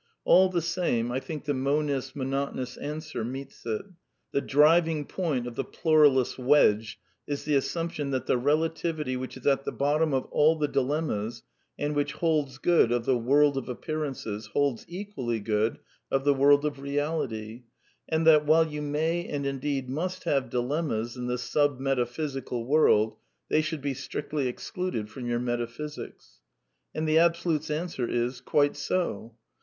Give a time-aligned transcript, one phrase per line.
[0.25, 3.83] All the same ""^ I think the monist's monotonous answer meets it.
[4.31, 9.45] The driving point of the pluralist's wedge is the assumption that the relativity which is
[9.45, 11.43] at the bottom of all the di lemmas,
[11.77, 15.77] and which holds good of the world of appearances, holds equally good
[16.09, 17.65] of the world of Eeality;
[18.09, 23.17] and that, while you may and indeed must have dilemmas in the sub metaphysical world,
[23.49, 26.39] they should be strictly excluded from your metaphysics.
[26.95, 29.35] And the Absolutist's answer is: Quite so.